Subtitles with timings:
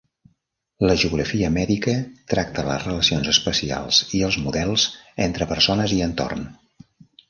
[0.89, 1.93] La geografia mèdica
[2.35, 4.91] tracta les relacions espacials i els models
[5.31, 6.49] entre persones i entorn.